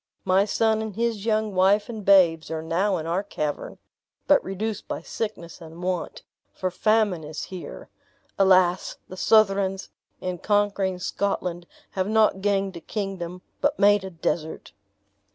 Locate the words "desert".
14.09-14.71